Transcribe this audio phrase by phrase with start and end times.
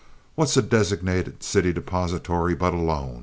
[0.33, 3.19] What's a designated city depository but a loan?"